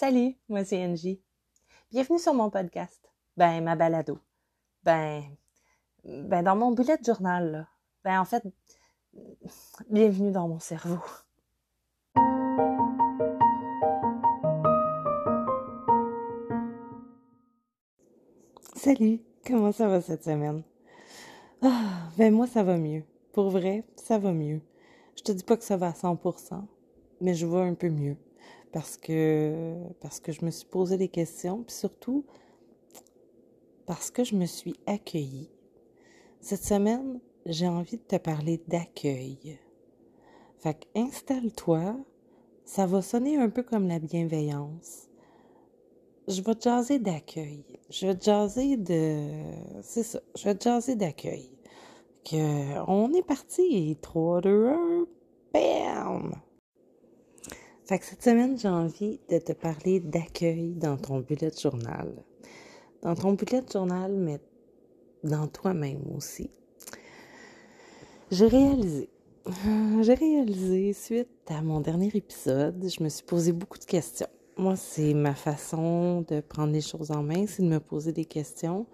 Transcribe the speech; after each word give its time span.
Salut, 0.00 0.34
moi 0.48 0.64
c'est 0.64 0.82
Angie. 0.82 1.20
Bienvenue 1.90 2.18
sur 2.18 2.32
mon 2.32 2.48
podcast. 2.48 3.06
Ben, 3.36 3.62
ma 3.62 3.76
balado. 3.76 4.18
Ben, 4.82 5.24
ben 6.02 6.42
dans 6.42 6.56
mon 6.56 6.70
bullet 6.72 6.96
journal, 7.04 7.50
là. 7.52 7.68
Ben, 8.02 8.18
en 8.18 8.24
fait, 8.24 8.42
bienvenue 9.90 10.32
dans 10.32 10.48
mon 10.48 10.58
cerveau. 10.58 10.96
Salut, 18.74 19.20
comment 19.46 19.70
ça 19.70 19.86
va 19.86 20.00
cette 20.00 20.24
semaine? 20.24 20.62
Ah, 21.60 22.08
ben 22.16 22.32
moi 22.32 22.46
ça 22.46 22.62
va 22.62 22.78
mieux. 22.78 23.04
Pour 23.34 23.50
vrai, 23.50 23.84
ça 23.96 24.16
va 24.16 24.32
mieux. 24.32 24.62
Je 25.18 25.24
te 25.24 25.32
dis 25.32 25.44
pas 25.44 25.58
que 25.58 25.64
ça 25.64 25.76
va 25.76 25.88
à 25.88 25.92
100%, 25.92 26.64
mais 27.20 27.34
je 27.34 27.44
vais 27.44 27.60
un 27.60 27.74
peu 27.74 27.90
mieux 27.90 28.16
parce 28.72 28.96
que 28.96 29.74
parce 30.00 30.20
que 30.20 30.32
je 30.32 30.44
me 30.44 30.50
suis 30.50 30.66
posé 30.66 30.96
des 30.96 31.08
questions, 31.08 31.62
puis 31.62 31.74
surtout 31.74 32.24
parce 33.86 34.10
que 34.10 34.24
je 34.24 34.36
me 34.36 34.46
suis 34.46 34.74
accueillie. 34.86 35.50
Cette 36.40 36.64
semaine, 36.64 37.20
j'ai 37.44 37.66
envie 37.66 37.96
de 37.96 38.02
te 38.02 38.16
parler 38.16 38.62
d'accueil. 38.68 39.58
Fait 40.58 40.86
installe-toi, 40.94 41.96
ça 42.64 42.86
va 42.86 43.02
sonner 43.02 43.36
un 43.36 43.48
peu 43.48 43.62
comme 43.62 43.88
la 43.88 43.98
bienveillance. 43.98 45.08
Je 46.28 46.40
vais 46.42 46.54
te 46.54 46.64
jaser 46.64 46.98
d'accueil. 46.98 47.64
Je 47.88 48.06
vais 48.06 48.14
te 48.14 48.24
jaser 48.24 48.76
de... 48.76 49.26
C'est 49.82 50.04
ça, 50.04 50.20
je 50.36 50.44
vais 50.44 50.54
te 50.54 50.64
jaser 50.64 50.94
d'accueil. 50.94 51.50
Que 52.24 52.78
on 52.86 53.12
est 53.12 53.26
parti, 53.26 53.98
3, 54.00 54.40
2, 54.42 54.68
1, 54.68 55.06
bam! 55.52 56.32
Fait 57.90 57.98
que 57.98 58.04
cette 58.04 58.22
semaine, 58.22 58.56
j'ai 58.56 58.68
envie 58.68 59.18
de 59.28 59.38
te 59.38 59.50
parler 59.50 59.98
d'accueil 59.98 60.74
dans 60.74 60.96
ton 60.96 61.18
bullet 61.18 61.50
journal. 61.60 62.22
Dans 63.02 63.16
ton 63.16 63.32
bullet 63.32 63.64
journal, 63.68 64.12
mais 64.12 64.38
dans 65.24 65.48
toi-même 65.48 66.04
aussi. 66.16 66.50
J'ai 68.30 68.46
réalisé, 68.46 69.10
j'ai 70.02 70.14
réalisé 70.14 70.92
suite 70.92 71.30
à 71.48 71.62
mon 71.62 71.80
dernier 71.80 72.12
épisode, 72.14 72.80
je 72.88 73.02
me 73.02 73.08
suis 73.08 73.24
posé 73.24 73.50
beaucoup 73.50 73.78
de 73.80 73.86
questions. 73.86 74.28
Moi, 74.56 74.76
c'est 74.76 75.12
ma 75.12 75.34
façon 75.34 76.24
de 76.28 76.40
prendre 76.42 76.72
les 76.72 76.82
choses 76.82 77.10
en 77.10 77.24
main, 77.24 77.46
c'est 77.48 77.64
de 77.64 77.68
me 77.68 77.80
poser 77.80 78.12
des 78.12 78.24
questions. 78.24 78.86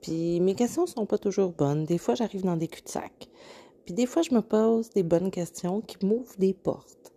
Puis 0.00 0.40
mes 0.40 0.56
questions 0.56 0.86
sont 0.86 1.06
pas 1.06 1.18
toujours 1.18 1.52
bonnes. 1.52 1.84
Des 1.84 1.98
fois, 1.98 2.16
j'arrive 2.16 2.42
dans 2.42 2.56
des 2.56 2.66
cul-de-sac. 2.66 3.28
Puis 3.84 3.94
des 3.94 4.06
fois, 4.06 4.22
je 4.22 4.34
me 4.34 4.42
pose 4.42 4.90
des 4.90 5.04
bonnes 5.04 5.30
questions 5.30 5.80
qui 5.82 6.04
m'ouvrent 6.04 6.36
des 6.36 6.52
portes. 6.52 7.13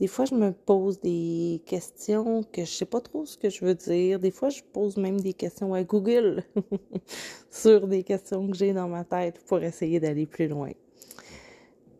Des 0.00 0.06
fois, 0.06 0.24
je 0.24 0.34
me 0.34 0.52
pose 0.52 0.98
des 1.00 1.60
questions 1.66 2.42
que 2.42 2.64
je 2.64 2.70
sais 2.70 2.86
pas 2.86 3.02
trop 3.02 3.26
ce 3.26 3.36
que 3.36 3.50
je 3.50 3.62
veux 3.62 3.74
dire. 3.74 4.18
Des 4.18 4.30
fois, 4.30 4.48
je 4.48 4.62
pose 4.72 4.96
même 4.96 5.20
des 5.20 5.34
questions 5.34 5.74
à 5.74 5.84
Google 5.84 6.42
sur 7.50 7.86
des 7.86 8.02
questions 8.02 8.48
que 8.48 8.56
j'ai 8.56 8.72
dans 8.72 8.88
ma 8.88 9.04
tête 9.04 9.44
pour 9.46 9.62
essayer 9.62 10.00
d'aller 10.00 10.24
plus 10.24 10.48
loin. 10.48 10.70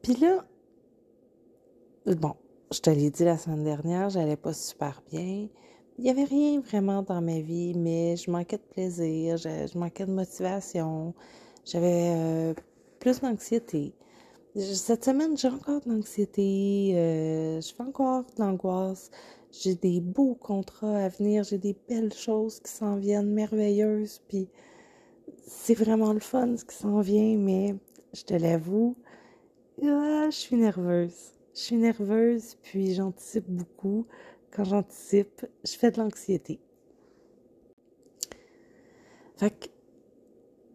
Puis 0.02 0.14
là, 0.14 0.46
bon, 2.06 2.34
je 2.72 2.80
te 2.80 2.88
l'ai 2.88 3.10
dit 3.10 3.24
la 3.24 3.36
semaine 3.36 3.64
dernière, 3.64 4.08
j'allais 4.08 4.38
pas 4.38 4.54
super 4.54 5.02
bien. 5.12 5.48
Il 5.98 6.06
y 6.06 6.08
avait 6.08 6.24
rien 6.24 6.60
vraiment 6.60 7.02
dans 7.02 7.20
ma 7.20 7.40
vie, 7.40 7.74
mais 7.74 8.16
je 8.16 8.30
manquais 8.30 8.56
de 8.56 8.62
plaisir, 8.62 9.36
je, 9.36 9.76
manquais 9.76 10.06
de 10.06 10.12
motivation, 10.12 11.12
j'avais 11.66 12.14
euh, 12.16 12.54
plus 12.98 13.20
d'anxiété. 13.20 13.92
Cette 14.56 15.04
semaine, 15.04 15.36
j'ai 15.36 15.48
encore 15.48 15.80
de 15.80 15.90
l'anxiété, 15.90 16.92
euh, 16.96 17.60
je 17.60 17.72
fais 17.72 17.82
encore 17.82 18.24
de 18.24 18.42
l'angoisse. 18.42 19.10
J'ai 19.52 19.76
des 19.76 20.00
beaux 20.00 20.34
contrats 20.34 21.04
à 21.04 21.08
venir, 21.08 21.44
j'ai 21.44 21.58
des 21.58 21.76
belles 21.88 22.12
choses 22.12 22.60
qui 22.60 22.70
s'en 22.70 22.96
viennent 22.96 23.32
merveilleuses, 23.32 24.20
puis 24.28 24.48
c'est 25.46 25.74
vraiment 25.74 26.12
le 26.12 26.20
fun 26.20 26.56
ce 26.56 26.64
qui 26.64 26.74
s'en 26.76 27.00
vient, 27.00 27.36
mais 27.36 27.76
je 28.12 28.24
te 28.24 28.34
l'avoue, 28.34 28.96
je 29.82 30.28
suis 30.30 30.56
nerveuse. 30.56 31.32
Je 31.54 31.60
suis 31.60 31.76
nerveuse, 31.76 32.56
puis 32.62 32.94
j'anticipe 32.94 33.48
beaucoup. 33.48 34.06
Quand 34.50 34.64
j'anticipe, 34.64 35.46
je 35.64 35.72
fais 35.72 35.90
de 35.90 35.98
l'anxiété. 35.98 36.60
Fait 39.36 39.50
que, 39.50 39.66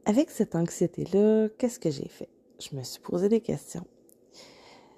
avec 0.06 0.30
cette 0.30 0.56
anxiété-là, 0.56 1.50
qu'est-ce 1.58 1.80
que 1.80 1.90
j'ai 1.90 2.08
fait? 2.08 2.30
Je 2.60 2.76
me 2.76 2.84
suis 2.84 3.02
posé 3.02 3.30
des 3.30 3.42
questions. 3.42 3.86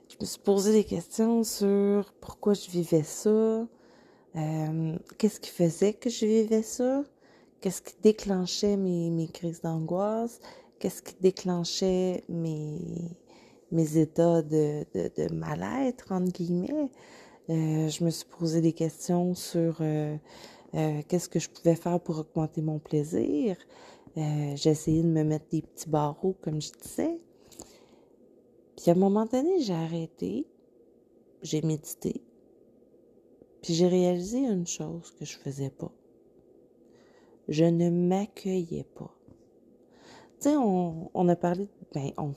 Je 0.09 0.16
me 0.22 0.25
suis 0.25 0.40
posé 0.40 0.72
des 0.72 0.84
questions 0.84 1.44
sur 1.44 2.13
pourquoi 2.22 2.53
je 2.53 2.69
vivais 2.69 3.03
ça, 3.03 3.29
euh, 3.29 4.97
qu'est-ce 5.18 5.40
qui 5.40 5.50
faisait 5.50 5.94
que 5.94 6.09
je 6.09 6.25
vivais 6.25 6.63
ça, 6.63 7.03
qu'est-ce 7.62 7.81
qui 7.81 7.95
déclenchait 8.01 8.78
mes, 8.78 9.28
crises 9.34 9.62
d'angoisse, 9.62 10.40
qu'est-ce 10.79 11.01
qui 11.01 11.16
déclenchait 11.22 12.23
mes, 12.29 13.97
états 13.97 14.41
de 14.41 15.34
mal-être, 15.34 16.12
entre 16.12 16.31
guillemets? 16.31 16.89
Euh, 17.50 17.88
je 17.88 18.03
me 18.03 18.09
suis 18.09 18.25
posé 18.25 18.62
des 18.62 18.74
questions 18.74 19.34
sur 19.34 19.78
euh, 19.81 20.18
qu'est-ce 21.07 21.29
que 21.29 21.39
je 21.39 21.50
pouvais 21.50 21.75
faire 21.75 22.00
pour 22.00 22.19
augmenter 22.19 22.62
mon 22.62 22.79
plaisir? 22.79 23.57
j'ai 24.16 24.72
essayé 24.72 25.03
de 25.03 25.07
me 25.07 25.24
mettre 25.24 25.45
des 25.51 25.62
petits 25.62 25.88
barreaux, 25.88 26.35
comme 26.41 26.59
je 26.59 26.72
disais. 26.72 27.19
Puis 28.77 28.91
à 28.91 28.93
un 28.93 28.97
moment 28.97 29.25
donné, 29.25 29.59
j'ai 29.59 29.73
arrêté, 29.73 30.45
j'ai 31.41 31.61
médité, 31.61 32.21
puis 33.61 33.73
j'ai 33.73 33.88
réalisé 33.88 34.38
une 34.38 34.67
chose 34.67 35.11
que 35.19 35.25
je 35.25 35.38
faisais 35.38 35.71
pas. 35.71 35.91
Je 37.47 37.65
ne 37.65 37.89
m'accueillais 37.89 38.85
pas. 38.95 39.13
Tu 40.39 40.49
sais, 40.49 40.55
on, 40.55 41.09
on, 41.13 41.27
a 41.27 41.35
parlé, 41.35 41.67
ben, 41.93 42.11
on, 42.17 42.33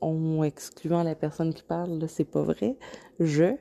on 0.00 0.42
excluant 0.42 1.02
la 1.02 1.14
personne 1.14 1.52
qui 1.52 1.62
parle, 1.62 1.98
là, 1.98 2.08
c'est 2.08 2.24
pas 2.24 2.42
vrai. 2.42 2.78
Je, 3.20 3.56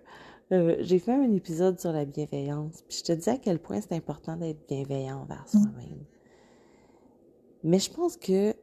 euh, 0.54 0.78
j'ai 0.80 1.00
fait 1.00 1.12
un 1.12 1.34
épisode 1.34 1.80
sur 1.80 1.92
la 1.92 2.06
bienveillance, 2.06 2.84
puis 2.88 3.00
je 3.00 3.04
te 3.04 3.12
dis 3.12 3.30
à 3.30 3.38
quel 3.38 3.60
point 3.60 3.82
c'est 3.82 3.96
important 3.96 4.38
d'être 4.38 4.66
bienveillant 4.68 5.24
envers 5.24 5.48
soi-même. 5.50 6.06
Mais 7.64 7.80
je 7.80 7.92
pense 7.92 8.16
que 8.16 8.56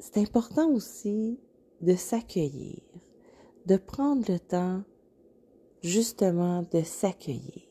c'est 0.00 0.18
important 0.18 0.70
aussi 0.70 1.38
de 1.82 1.94
s'accueillir, 1.94 2.80
de 3.66 3.76
prendre 3.76 4.24
le 4.30 4.38
temps 4.40 4.82
justement 5.82 6.62
de 6.72 6.82
s'accueillir. 6.82 7.62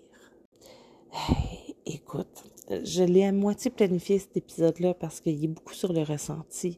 écoute, 1.85 2.43
je 2.83 3.03
l'ai 3.03 3.25
à 3.25 3.31
moitié 3.31 3.71
planifié 3.71 4.19
cet 4.19 4.37
épisode-là 4.37 4.93
parce 4.93 5.19
qu'il 5.21 5.43
est 5.43 5.47
beaucoup 5.47 5.73
sur 5.73 5.91
le 5.91 6.03
ressenti, 6.03 6.77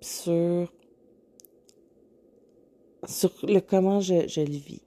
sur, 0.00 0.72
sur 3.06 3.32
le 3.44 3.60
comment 3.60 4.00
je, 4.00 4.14
le 4.14 4.58
vis. 4.58 4.82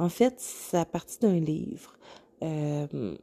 En 0.00 0.08
fait, 0.08 0.34
c'est 0.38 0.78
à 0.78 0.86
d'un 1.20 1.38
livre. 1.38 1.96
Euh, 2.42 3.16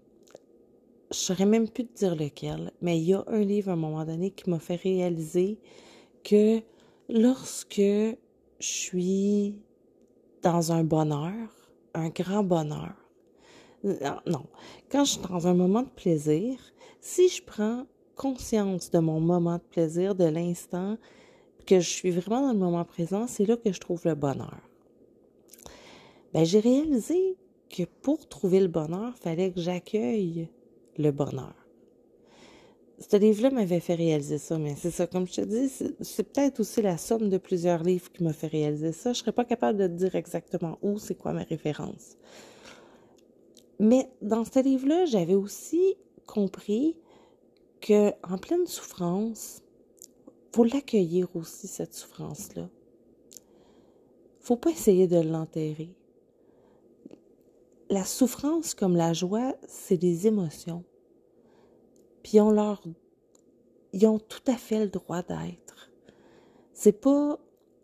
je 1.12 1.18
saurais 1.18 1.46
même 1.46 1.68
plus 1.68 1.86
te 1.86 1.98
dire 1.98 2.16
lequel, 2.16 2.72
mais 2.82 2.98
il 2.98 3.10
y 3.10 3.14
a 3.14 3.24
un 3.28 3.42
livre 3.42 3.70
à 3.70 3.74
un 3.74 3.78
moment 3.78 4.06
donné 4.06 4.32
qui 4.32 4.50
m'a 4.50 4.60
fait 4.60 4.76
réaliser 4.76 5.60
que 6.24 6.62
lorsque 7.10 7.76
je 7.76 8.16
suis 8.60 9.56
dans 10.42 10.72
un 10.72 10.84
bonheur, 10.84 11.50
un 11.94 12.10
grand 12.10 12.44
bonheur, 12.44 12.96
non, 13.84 14.46
quand 14.92 15.06
je 15.06 15.12
suis 15.12 15.22
dans 15.22 15.48
un 15.48 15.54
moment 15.54 15.84
de 15.84 15.90
plaisir, 15.90 16.58
si 17.00 17.30
je 17.30 17.44
prends 17.44 17.86
conscience 18.16 18.92
de 18.92 19.00
mon 19.00 19.20
moment 19.20 19.56
de 19.56 19.64
plaisir, 19.64 20.14
de 20.14 20.26
l'instant, 20.26 20.98
que 21.66 21.80
je 21.80 21.90
suis 21.90 22.12
vraiment 22.12 22.48
dans 22.48 22.54
le 22.54 22.60
moment 22.60 22.86
présent, 22.86 23.28
c'est 23.28 23.46
là 23.46 23.58
que 23.58 23.72
je 23.72 23.80
trouve 23.80 24.02
le 24.06 24.16
bonheur. 24.16 24.60
Ben, 26.34 26.46
j'ai 26.46 26.60
réalisé 26.60 27.36
que 27.70 27.84
pour 28.02 28.28
trouver 28.28 28.60
le 28.60 28.68
bonheur, 28.68 29.14
il 29.16 29.22
fallait 29.22 29.52
que 29.52 29.60
j'accueille 29.60 30.50
le 30.98 31.12
bonheur 31.12 31.61
ce 33.02 33.18
livre-là 33.18 33.50
m'avait 33.50 33.80
fait 33.80 33.96
réaliser 33.96 34.38
ça, 34.38 34.58
mais 34.58 34.76
c'est 34.76 34.92
ça, 34.92 35.08
comme 35.08 35.28
je 35.28 35.34
te 35.34 35.42
dis, 35.42 35.70
c'est 36.02 36.24
peut-être 36.24 36.60
aussi 36.60 36.82
la 36.82 36.98
somme 36.98 37.30
de 37.30 37.38
plusieurs 37.38 37.84
livres 37.84 38.12
qui 38.12 38.24
m'a 38.24 38.34
fait 38.34 38.48
réaliser 38.48 38.92
ça. 38.92 39.14
Je 39.14 39.20
serais 39.20 39.32
pas 39.32 39.46
capable 39.46 39.80
de 39.80 39.88
dire 39.88 40.16
exactement 40.16 40.78
où, 40.82 41.00
c'est 41.00 41.16
quoi 41.16 41.34
mes 41.34 41.44
références. 41.44 42.18
Mais 43.80 44.10
dans 44.22 44.46
ce 44.46 44.60
livre-là, 44.60 45.06
j'avais 45.06 45.34
aussi 45.34 45.96
compris 46.28 46.96
que 47.80 48.12
en 48.24 48.38
pleine 48.38 48.68
souffrance, 48.68 49.64
faut 50.54 50.64
l'accueillir 50.64 51.28
aussi 51.36 51.68
cette 51.68 51.96
souffrance-là. 51.96 52.70
Faut 54.40 54.58
pas 54.58 54.70
essayer 54.70 55.08
de 55.08 55.20
l'enterrer. 55.20 55.90
La 57.90 58.06
souffrance 58.06 58.74
comme 58.74 58.96
la 58.96 59.14
joie, 59.14 59.56
c'est 59.68 59.98
des 59.98 60.28
émotions. 60.28 60.84
Puis 62.24 62.38
ils 62.38 62.42
ont 62.42 62.52
leur 62.52 62.82
ils 63.94 64.08
ont 64.08 64.20
tout 64.20 64.44
à 64.48 64.56
fait 64.56 64.80
le 64.80 64.90
droit 64.90 65.22
d'être. 65.22 65.92
C'est 66.74 67.02
pas 67.02 67.40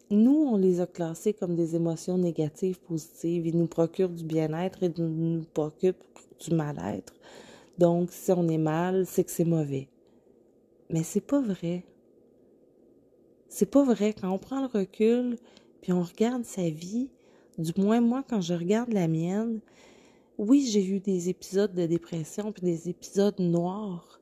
nous, 0.10 0.32
on 0.32 0.56
les 0.56 0.80
a 0.80 0.88
classés 0.88 1.34
comme 1.34 1.56
des 1.56 1.76
émotions 1.76 2.18
négatives, 2.18 2.80
positives. 2.80 3.46
Ils 3.46 3.58
nous 3.58 3.68
procurent 3.68 4.10
du 4.10 4.24
bien-être 4.24 4.84
et 4.84 4.94
nous 4.98 5.44
procurent 5.54 5.96
du 6.40 6.56
mal-être. 6.56 7.14
Donc, 7.78 8.12
si 8.12 8.32
on 8.32 8.48
est 8.48 8.58
mal, 8.58 9.06
c'est 9.06 9.26
que 9.26 9.32
c'est 9.32 9.44
mauvais. 9.44 9.90
Mais 10.90 11.04
c'est 11.04 11.22
pas 11.22 11.42
vrai. 11.42 11.84
C'est 13.50 13.70
pas 13.70 13.84
vrai. 13.84 14.14
Quand 14.14 14.32
on 14.32 14.38
prend 14.38 14.62
le 14.62 14.68
recul, 14.68 15.38
puis 15.82 15.92
on 15.92 16.04
regarde 16.04 16.46
sa 16.46 16.70
vie, 16.70 17.10
du 17.58 17.74
moins 17.78 18.00
moi, 18.00 18.24
quand 18.28 18.40
je 18.40 18.54
regarde 18.54 18.94
la 18.94 19.10
mienne, 19.10 19.60
oui, 20.38 20.66
j'ai 20.66 20.86
eu 20.86 21.00
des 21.00 21.30
épisodes 21.30 21.74
de 21.74 21.86
dépression, 21.86 22.52
puis 22.54 22.64
des 22.64 22.90
épisodes 22.90 23.40
noirs. 23.40 24.17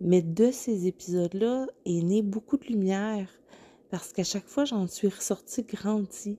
Mais 0.00 0.22
de 0.22 0.50
ces 0.50 0.86
épisodes-là 0.86 1.66
est 1.86 2.02
né 2.02 2.22
beaucoup 2.22 2.56
de 2.56 2.66
lumière 2.66 3.28
parce 3.90 4.12
qu'à 4.12 4.24
chaque 4.24 4.48
fois, 4.48 4.64
j'en 4.64 4.86
suis 4.88 5.08
ressortie 5.08 5.62
grandie. 5.62 6.38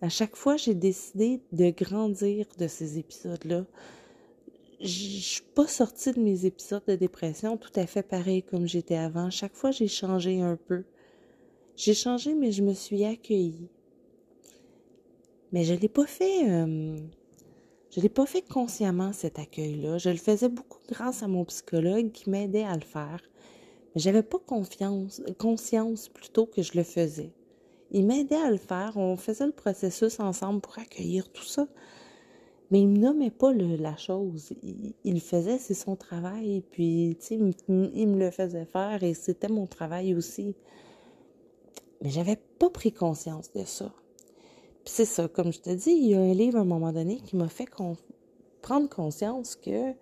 À 0.00 0.08
chaque 0.08 0.36
fois, 0.36 0.56
j'ai 0.56 0.74
décidé 0.74 1.40
de 1.52 1.70
grandir 1.70 2.46
de 2.58 2.68
ces 2.68 2.98
épisodes-là. 2.98 3.64
Je 4.80 4.86
suis 4.86 5.42
pas 5.54 5.66
sortie 5.66 6.12
de 6.12 6.20
mes 6.20 6.46
épisodes 6.46 6.84
de 6.86 6.94
dépression 6.94 7.56
tout 7.56 7.72
à 7.76 7.86
fait 7.86 8.02
pareil 8.02 8.42
comme 8.42 8.66
j'étais 8.66 8.96
avant. 8.96 9.30
Chaque 9.30 9.54
fois, 9.54 9.70
j'ai 9.70 9.88
changé 9.88 10.40
un 10.40 10.56
peu. 10.56 10.84
J'ai 11.76 11.94
changé, 11.94 12.34
mais 12.34 12.52
je 12.52 12.62
me 12.62 12.74
suis 12.74 13.04
accueillie. 13.04 13.68
Mais 15.52 15.64
je 15.64 15.74
l'ai 15.74 15.88
pas 15.88 16.06
fait. 16.06 16.48
Euh, 16.50 16.98
je 17.94 18.00
l'ai 18.00 18.08
pas 18.08 18.26
fait 18.26 18.42
consciemment 18.42 19.12
cet 19.12 19.38
accueil-là. 19.38 19.98
Je 19.98 20.10
le 20.10 20.16
faisais 20.16 20.48
beaucoup 20.48 20.80
grâce 20.88 21.22
à 21.22 21.28
mon 21.28 21.44
psychologue 21.44 22.10
qui 22.10 22.28
m'aidait 22.28 22.64
à 22.64 22.74
le 22.74 22.82
faire. 22.84 23.20
J'avais 23.94 24.24
pas 24.24 24.40
confiance, 24.40 25.22
conscience 25.38 26.08
plutôt 26.08 26.46
que 26.46 26.62
je 26.62 26.72
le 26.74 26.82
faisais. 26.82 27.30
Il 27.92 28.06
m'aidait 28.06 28.34
à 28.34 28.50
le 28.50 28.56
faire. 28.56 28.96
On 28.96 29.16
faisait 29.16 29.46
le 29.46 29.52
processus 29.52 30.18
ensemble 30.18 30.60
pour 30.60 30.76
accueillir 30.80 31.30
tout 31.30 31.44
ça. 31.44 31.68
Mais 32.72 32.80
il 32.80 32.88
me 32.88 32.98
nommait 32.98 33.30
pas 33.30 33.52
la 33.52 33.96
chose. 33.96 34.52
Il, 35.04 35.20
faisait, 35.20 35.58
c'est 35.58 35.74
son 35.74 35.94
travail. 35.94 36.64
Puis, 36.72 37.16
tu 37.20 37.26
sais, 37.26 37.34
il, 37.36 38.08
me 38.08 38.18
le 38.18 38.32
faisait 38.32 38.64
faire 38.64 39.04
et 39.04 39.14
c'était 39.14 39.46
mon 39.46 39.68
travail 39.68 40.14
aussi. 40.14 40.56
Mais 42.02 42.10
j'avais 42.10 42.40
pas 42.58 42.70
pris 42.70 42.90
conscience 42.90 43.52
de 43.52 43.64
ça. 43.64 43.94
C'est 44.86 45.06
ça, 45.06 45.28
comme 45.28 45.52
je 45.52 45.60
te 45.60 45.70
dis, 45.70 45.92
il 45.92 46.10
y 46.10 46.14
a 46.14 46.20
un 46.20 46.34
livre 46.34 46.58
à 46.58 46.60
un 46.60 46.66
moment 46.66 46.92
donné 46.92 47.16
qui 47.16 47.36
m'a 47.36 47.48
fait 47.48 47.66
prendre 48.60 48.88
conscience 48.88 49.56
que 49.56 49.92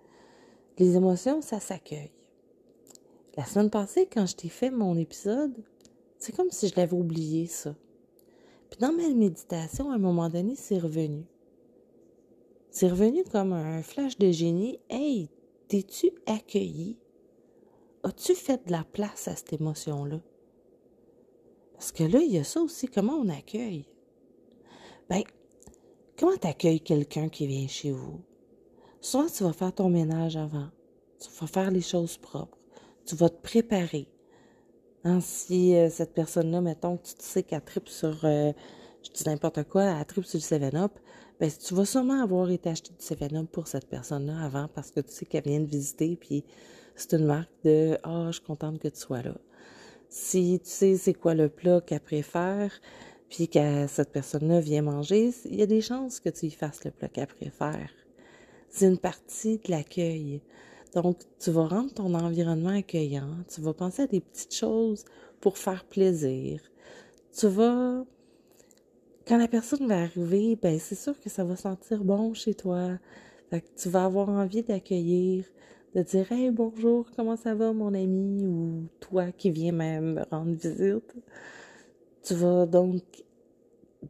les 0.77 0.95
émotions, 0.95 1.41
ça 1.41 1.59
s'accueille. 1.59 2.11
La 3.37 3.45
semaine 3.45 3.69
passée, 3.69 4.07
quand 4.11 4.25
je 4.25 4.35
t'ai 4.35 4.49
fait 4.49 4.69
mon 4.69 4.97
épisode, 4.97 5.53
c'est 6.17 6.35
comme 6.35 6.51
si 6.51 6.67
je 6.67 6.75
l'avais 6.75 6.95
oublié, 6.95 7.47
ça. 7.47 7.75
Puis 8.69 8.79
dans 8.79 8.91
ma 8.91 9.07
méditation, 9.09 9.91
à 9.91 9.95
un 9.95 9.99
moment 9.99 10.29
donné, 10.29 10.55
c'est 10.55 10.79
revenu. 10.79 11.25
C'est 12.69 12.89
revenu 12.89 13.23
comme 13.23 13.53
un 13.53 13.83
flash 13.83 14.17
de 14.17 14.31
génie. 14.31 14.79
Hey, 14.89 15.29
t'es-tu 15.67 16.11
accueilli? 16.25 16.97
As-tu 18.03 18.35
fait 18.35 18.65
de 18.65 18.71
la 18.71 18.83
place 18.83 19.27
à 19.27 19.35
cette 19.35 19.53
émotion-là? 19.53 20.19
Parce 21.73 21.91
que 21.91 22.03
là, 22.03 22.19
il 22.19 22.33
y 22.33 22.37
a 22.37 22.43
ça 22.43 22.61
aussi, 22.61 22.87
comment 22.87 23.13
on 23.13 23.29
accueille? 23.29 23.85
Ben, 25.09 25.23
comment 26.17 26.37
t'accueilles 26.37 26.81
quelqu'un 26.81 27.29
qui 27.29 27.47
vient 27.47 27.67
chez 27.67 27.91
vous? 27.91 28.21
Soit 29.01 29.29
tu 29.35 29.43
vas 29.43 29.53
faire 29.53 29.73
ton 29.73 29.89
ménage 29.89 30.37
avant, 30.37 30.69
tu 31.19 31.29
vas 31.39 31.47
faire 31.47 31.71
les 31.71 31.81
choses 31.81 32.17
propres 32.17 32.57
tu 33.05 33.15
vas 33.15 33.29
te 33.29 33.41
préparer. 33.41 34.07
Hein, 35.03 35.19
si 35.21 35.75
euh, 35.75 35.89
cette 35.89 36.13
personne-là, 36.13 36.61
mettons 36.61 36.97
que 36.97 37.03
tu 37.03 37.13
sais 37.19 37.43
qu'elle 37.43 37.61
tripe 37.61 37.89
sur, 37.89 38.23
euh, 38.23 38.53
je 39.03 39.09
dis 39.11 39.23
n'importe 39.25 39.63
quoi, 39.63 39.83
elle 39.83 40.05
tripe 40.05 40.25
sur 40.25 40.39
le 40.39 40.43
7-Up, 40.43 40.91
ben, 41.39 41.51
tu 41.51 41.73
vas 41.73 41.85
sûrement 41.85 42.21
avoir 42.21 42.49
été 42.51 42.69
acheté 42.69 42.91
du 42.97 43.03
7-Up 43.03 43.47
pour 43.51 43.67
cette 43.67 43.87
personne-là 43.87 44.45
avant 44.45 44.69
parce 44.73 44.91
que 44.91 45.01
tu 45.01 45.11
sais 45.11 45.25
qu'elle 45.25 45.43
vient 45.43 45.59
de 45.59 45.65
visiter, 45.65 46.15
puis 46.15 46.45
c'est 46.95 47.13
une 47.13 47.25
marque 47.25 47.51
de 47.65 47.97
«Ah, 48.03 48.27
je 48.27 48.33
suis 48.33 48.43
contente 48.43 48.79
que 48.79 48.87
tu 48.87 48.99
sois 48.99 49.21
là». 49.21 49.35
Si 50.09 50.59
tu 50.63 50.69
sais 50.69 50.95
c'est 50.95 51.15
quoi 51.15 51.33
le 51.33 51.49
plat 51.49 51.81
qu'elle 51.81 51.99
préfère, 51.99 52.71
puis 53.33 53.47
que 53.47 53.87
cette 53.87 54.11
personne-là 54.11 54.59
vient 54.59 54.83
manger, 54.83 55.31
il 55.45 55.55
y 55.55 55.63
a 55.63 55.65
des 55.65 55.81
chances 55.81 56.19
que 56.19 56.29
tu 56.29 56.45
y 56.45 56.51
fasses 56.51 56.85
le 56.85 56.91
plat 56.91 57.07
qu'elle 57.07 57.25
préfère. 57.25 57.89
C'est 58.69 58.85
une 58.85 58.99
partie 58.99 59.57
de 59.57 59.71
l'accueil. 59.71 60.43
Donc, 60.93 61.17
tu 61.39 61.49
vas 61.49 61.65
rendre 61.65 61.91
ton 61.91 62.13
environnement 62.13 62.77
accueillant, 62.77 63.37
tu 63.51 63.59
vas 63.61 63.73
penser 63.73 64.03
à 64.03 64.07
des 64.07 64.19
petites 64.19 64.53
choses 64.53 65.03
pour 65.41 65.57
faire 65.57 65.83
plaisir. 65.83 66.61
Tu 67.35 67.47
vas, 67.47 68.05
quand 69.27 69.37
la 69.39 69.47
personne 69.47 69.87
va 69.87 70.03
arriver, 70.03 70.55
ben 70.55 70.77
c'est 70.77 70.93
sûr 70.93 71.19
que 71.19 71.31
ça 71.31 71.43
va 71.43 71.55
sentir 71.55 72.03
bon 72.03 72.35
chez 72.35 72.53
toi. 72.53 72.99
Fait 73.49 73.61
que 73.61 73.67
tu 73.75 73.89
vas 73.89 74.05
avoir 74.05 74.29
envie 74.29 74.61
d'accueillir, 74.61 75.45
de 75.95 76.03
dire 76.03 76.31
Hey 76.31 76.51
bonjour, 76.51 77.09
comment 77.15 77.35
ça 77.35 77.55
va 77.55 77.73
mon 77.73 77.95
ami 77.95 78.45
ou 78.45 78.83
toi 78.99 79.31
qui 79.31 79.49
viens 79.49 79.71
même 79.71 80.23
rendre 80.29 80.51
visite. 80.51 81.15
Tu 82.23 82.35
vas 82.35 82.65
donc 82.65 83.03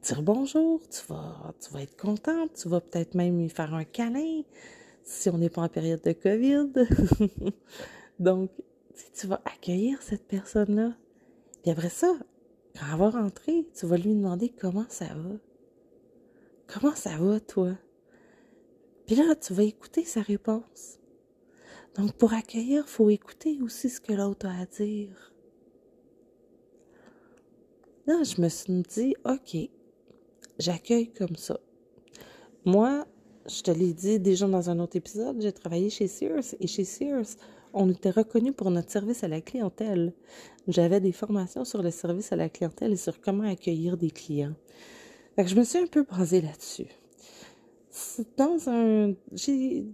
dire 0.02 0.22
bonjour, 0.22 0.82
tu 0.88 1.02
vas, 1.08 1.54
tu 1.60 1.72
vas 1.72 1.82
être 1.82 1.98
contente, 1.98 2.54
tu 2.54 2.70
vas 2.70 2.80
peut-être 2.80 3.16
même 3.16 3.40
lui 3.40 3.50
faire 3.50 3.74
un 3.74 3.86
câlin 3.86 4.44
si 5.04 5.30
on 5.30 5.38
n'est 5.38 5.50
pas 5.50 5.64
en 5.64 5.70
période 5.70 6.02
de 6.02 6.14
COVID. 6.14 6.74
Donc, 8.20 8.52
tu 9.14 9.28
vas 9.28 9.42
accueillir 9.46 10.02
cette 10.02 10.28
personne-là. 10.28 10.96
Et 11.66 11.72
après 11.72 11.90
ça, 11.90 12.14
quand 12.76 12.86
elle 12.92 13.00
va 13.00 13.10
rentrer, 13.10 13.68
tu 13.74 13.86
vas 13.86 13.98
lui 13.98 14.14
demander 14.14 14.50
comment 14.50 14.86
ça 14.90 15.06
va. 15.06 15.36
Comment 16.68 16.96
ça 16.96 17.18
va, 17.18 17.40
toi? 17.40 17.78
Puis 19.06 19.16
là, 19.16 19.36
tu 19.36 19.54
vas 19.54 19.64
écouter 19.64 20.06
sa 20.06 20.22
réponse. 20.22 21.00
Donc, 21.96 22.14
pour 22.14 22.34
accueillir, 22.34 22.84
il 22.88 22.90
faut 22.90 23.10
écouter 23.10 23.60
aussi 23.62 23.90
ce 23.90 24.00
que 24.00 24.14
l'autre 24.14 24.46
a 24.46 24.62
à 24.62 24.66
dire. 24.66 25.33
Là, 28.06 28.22
je 28.24 28.42
me 28.42 28.50
suis 28.50 28.84
dit, 28.84 29.16
OK, 29.24 29.58
j'accueille 30.60 31.12
comme 31.12 31.36
ça. 31.36 31.60
Moi, 32.66 33.06
je 33.48 33.62
te 33.62 33.72
l'ai 33.72 33.94
dit 33.94 34.20
déjà 34.20 34.48
dans 34.48 34.70
un 34.70 34.80
autre 34.80 34.98
épisode, 34.98 35.42
j'ai 35.42 35.52
travaillé 35.52 35.90
chez 35.90 36.08
Sears 36.08 36.56
et 36.60 36.68
chez 36.68 36.84
Sears, 36.84 37.38
on 37.74 37.90
était 37.90 38.12
reconnu 38.12 38.54
pour 38.54 38.70
notre 38.72 38.92
service 38.92 39.24
à 39.24 39.28
la 39.28 39.42
clientèle. 39.42 40.14
J'avais 40.68 41.00
des 41.00 41.12
formations 41.12 41.66
sur 41.66 41.82
le 41.82 41.92
service 41.92 42.32
à 42.32 42.36
la 42.36 42.50
clientèle 42.50 42.94
et 42.94 42.98
sur 42.98 43.20
comment 43.20 43.50
accueillir 43.50 43.98
des 43.98 44.12
clients. 44.12 44.56
Fait 45.36 45.48
je 45.48 45.56
me 45.56 45.64
suis 45.64 45.80
un 45.80 45.88
peu 45.88 46.04
basée 46.04 46.42
là-dessus. 46.42 46.88
Dans 48.38 48.58
un, 48.70 49.14
chez, 49.36 49.86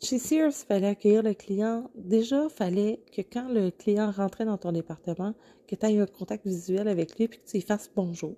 Sears, 0.00 0.52
il 0.52 0.66
fallait 0.66 0.86
accueillir 0.86 1.22
le 1.24 1.34
client. 1.34 1.90
Déjà, 1.96 2.44
il 2.44 2.50
fallait 2.50 3.00
que 3.12 3.22
quand 3.22 3.48
le 3.48 3.70
client 3.70 4.12
rentrait 4.12 4.44
dans 4.44 4.56
ton 4.56 4.70
département, 4.70 5.34
que 5.66 5.74
tu 5.74 5.86
aies 5.86 5.98
un 5.98 6.06
contact 6.06 6.46
visuel 6.46 6.86
avec 6.86 7.16
lui 7.16 7.24
et 7.24 7.28
que 7.28 7.36
tu 7.44 7.56
lui 7.56 7.62
fasses 7.62 7.90
bonjour. 7.94 8.36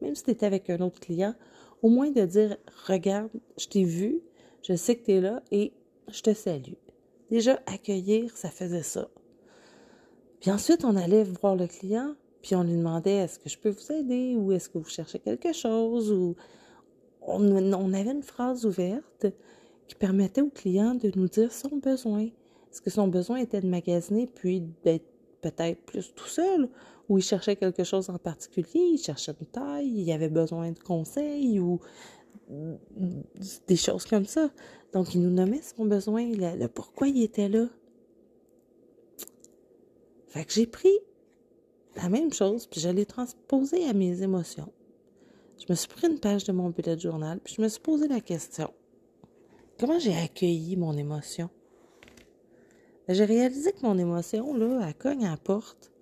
Même 0.00 0.14
si 0.14 0.22
tu 0.22 0.30
étais 0.30 0.46
avec 0.46 0.70
un 0.70 0.80
autre 0.80 1.00
client, 1.00 1.34
au 1.82 1.90
moins 1.90 2.10
de 2.10 2.24
dire 2.24 2.56
Regarde, 2.86 3.30
je 3.58 3.66
t'ai 3.66 3.84
vu, 3.84 4.22
je 4.62 4.74
sais 4.74 4.96
que 4.96 5.04
tu 5.04 5.12
es 5.12 5.20
là 5.20 5.42
et 5.50 5.72
je 6.08 6.22
te 6.22 6.32
salue. 6.32 6.74
Déjà, 7.30 7.60
accueillir, 7.66 8.34
ça 8.36 8.48
faisait 8.48 8.82
ça. 8.82 9.08
Puis 10.40 10.50
ensuite, 10.50 10.84
on 10.84 10.96
allait 10.96 11.24
voir 11.24 11.56
le 11.56 11.66
client, 11.66 12.14
puis 12.40 12.54
on 12.54 12.62
lui 12.62 12.76
demandait 12.76 13.16
Est-ce 13.16 13.38
que 13.38 13.50
je 13.50 13.58
peux 13.58 13.70
vous 13.70 13.92
aider 13.92 14.34
ou 14.34 14.52
est-ce 14.52 14.70
que 14.70 14.78
vous 14.78 14.88
cherchez 14.88 15.18
quelque 15.18 15.52
chose 15.52 16.10
ou 16.10 16.36
on, 17.26 17.92
avait 17.92 18.12
une 18.12 18.22
phrase 18.22 18.64
ouverte 18.64 19.26
qui 19.88 19.94
permettait 19.94 20.40
au 20.40 20.50
client 20.50 20.94
de 20.94 21.10
nous 21.16 21.28
dire 21.28 21.52
son 21.52 21.76
besoin. 21.76 22.22
Est-ce 22.22 22.80
que 22.80 22.90
son 22.90 23.08
besoin 23.08 23.38
était 23.38 23.60
de 23.60 23.68
magasiner 23.68 24.26
puis 24.26 24.62
d'être 24.84 25.06
peut-être 25.40 25.80
plus 25.82 26.12
tout 26.14 26.26
seul 26.26 26.68
ou 27.08 27.18
il 27.18 27.22
cherchait 27.22 27.56
quelque 27.56 27.84
chose 27.84 28.10
en 28.10 28.18
particulier, 28.18 28.80
il 28.80 28.98
cherchait 28.98 29.34
une 29.40 29.46
taille, 29.46 29.88
il 29.88 30.10
avait 30.10 30.28
besoin 30.28 30.72
de 30.72 30.78
conseils 30.78 31.60
ou 31.60 31.80
des 33.66 33.76
choses 33.76 34.04
comme 34.06 34.24
ça. 34.24 34.50
Donc, 34.92 35.14
il 35.14 35.22
nous 35.22 35.30
nommait 35.30 35.62
son 35.62 35.84
besoin, 35.84 36.24
le, 36.32 36.66
pourquoi 36.68 37.08
il 37.08 37.22
était 37.22 37.48
là. 37.48 37.66
Fait 40.28 40.44
que 40.44 40.52
j'ai 40.52 40.66
pris 40.66 40.98
la 41.96 42.08
même 42.08 42.32
chose, 42.32 42.66
puis 42.66 42.80
je 42.80 42.88
l'ai 42.88 43.06
transposé 43.06 43.86
à 43.88 43.92
mes 43.92 44.22
émotions. 44.22 44.72
Je 45.58 45.64
me 45.70 45.74
suis 45.74 45.88
pris 45.88 46.06
une 46.06 46.20
page 46.20 46.44
de 46.44 46.52
mon 46.52 46.70
bullet 46.70 46.98
journal, 46.98 47.40
puis 47.40 47.54
je 47.54 47.62
me 47.62 47.68
suis 47.68 47.80
posé 47.80 48.08
la 48.08 48.20
question. 48.20 48.72
Comment 49.78 49.98
j'ai 49.98 50.16
accueilli 50.16 50.76
mon 50.76 50.96
émotion? 50.96 51.50
Ben, 53.06 53.14
j'ai 53.14 53.24
réalisé 53.24 53.72
que 53.72 53.82
mon 53.82 53.98
émotion, 53.98 54.54
là, 54.56 54.86
elle 54.86 54.94
cogne 54.94 55.24
à 55.24 55.30
la 55.30 55.36
porte, 55.36 55.92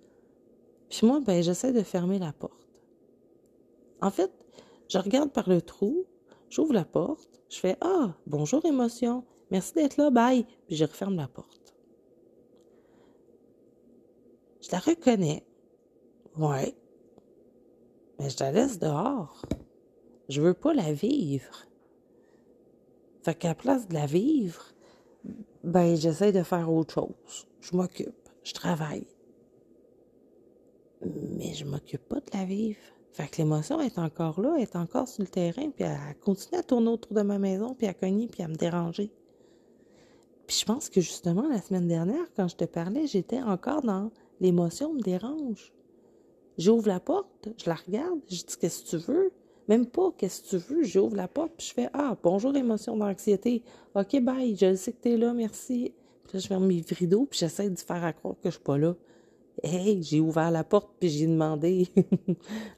puis 0.89 1.05
moi, 1.05 1.19
ben, 1.19 1.41
j'essaie 1.41 1.73
de 1.73 1.83
fermer 1.83 2.19
la 2.19 2.33
porte. 2.33 2.67
En 4.01 4.11
fait, 4.11 4.31
je 4.89 4.97
regarde 4.97 5.31
par 5.31 5.49
le 5.49 5.61
trou, 5.61 6.05
j'ouvre 6.49 6.73
la 6.73 6.85
porte, 6.85 7.41
je 7.49 7.59
fais 7.59 7.77
Ah, 7.81 8.15
bonjour 8.27 8.65
émotion, 8.65 9.23
merci 9.51 9.73
d'être 9.73 9.97
là, 9.97 10.09
bye, 10.09 10.45
puis 10.67 10.75
je 10.75 10.85
referme 10.85 11.15
la 11.15 11.27
porte. 11.27 11.75
Je 14.61 14.71
la 14.71 14.79
reconnais. 14.79 15.45
Ouais. 16.37 16.75
Mais 18.19 18.29
je 18.29 18.37
la 18.39 18.51
laisse 18.51 18.79
dehors. 18.79 19.41
Je 20.29 20.41
veux 20.41 20.53
pas 20.53 20.73
la 20.73 20.93
vivre. 20.93 21.65
Fait 23.23 23.35
qu'à 23.35 23.49
la 23.49 23.55
place 23.55 23.87
de 23.87 23.93
la 23.93 24.05
vivre, 24.05 24.73
ben 25.63 25.95
j'essaie 25.95 26.31
de 26.31 26.43
faire 26.43 26.71
autre 26.71 26.93
chose. 26.93 27.47
Je 27.59 27.75
m'occupe, 27.75 28.29
je 28.43 28.53
travaille. 28.53 29.07
Mais 31.03 31.53
je 31.53 31.65
m'occupe 31.65 32.07
pas 32.07 32.19
de 32.19 32.29
la 32.33 32.45
vivre. 32.45 32.79
Fait 33.11 33.27
que 33.27 33.37
l'émotion 33.37 33.79
est 33.79 33.97
encore 33.97 34.41
là, 34.41 34.57
est 34.57 34.75
encore 34.75 35.07
sur 35.07 35.23
le 35.23 35.29
terrain, 35.29 35.69
puis 35.69 35.85
elle 35.85 36.17
continue 36.19 36.59
à 36.59 36.63
tourner 36.63 36.89
autour 36.89 37.13
de 37.13 37.21
ma 37.21 37.39
maison, 37.39 37.73
puis 37.73 37.87
à 37.87 37.93
cogner, 37.93 38.27
puis 38.27 38.43
à 38.43 38.47
me 38.47 38.55
déranger. 38.55 39.09
Puis 40.47 40.57
je 40.59 40.65
pense 40.65 40.89
que 40.89 41.01
justement, 41.01 41.47
la 41.47 41.61
semaine 41.61 41.87
dernière, 41.87 42.25
quand 42.35 42.47
je 42.47 42.55
te 42.55 42.65
parlais, 42.65 43.07
j'étais 43.07 43.41
encore 43.41 43.81
dans 43.81 44.11
l'émotion 44.39 44.93
me 44.93 45.01
dérange. 45.01 45.73
J'ouvre 46.57 46.87
la 46.87 47.01
porte, 47.01 47.49
je 47.57 47.69
la 47.69 47.75
regarde, 47.75 48.19
je 48.29 48.37
dis 48.37 48.57
qu'est-ce 48.59 48.83
que 48.83 48.89
tu 48.89 49.11
veux? 49.11 49.31
Même 49.67 49.85
pas 49.85 50.13
qu'est-ce 50.17 50.41
que 50.41 50.49
tu 50.49 50.73
veux, 50.73 50.83
j'ouvre 50.83 51.15
la 51.15 51.27
porte, 51.27 51.51
puis 51.57 51.67
je 51.67 51.73
fais 51.73 51.89
Ah, 51.91 52.17
bonjour 52.23 52.55
émotion 52.55 52.95
d'anxiété. 52.95 53.61
OK, 53.93 54.21
bye, 54.21 54.55
je 54.55 54.75
sais 54.75 54.93
que 54.93 55.01
t'es 55.01 55.17
là, 55.17 55.33
merci. 55.33 55.91
Puis 56.23 56.37
là, 56.37 56.39
je 56.39 56.47
ferme 56.47 56.67
mes 56.67 56.83
rideaux, 56.89 57.25
puis 57.25 57.39
j'essaie 57.39 57.69
de 57.69 57.77
faire 57.77 58.03
à 58.03 58.13
croire 58.13 58.35
que 58.35 58.49
je 58.49 58.55
suis 58.55 58.63
pas 58.63 58.77
là. 58.77 58.95
Hey, 59.63 60.01
j'ai 60.01 60.21
ouvert 60.21 60.49
la 60.51 60.63
porte, 60.63 60.91
puis 60.99 61.09
j'ai 61.09 61.27
demandé. 61.27 61.87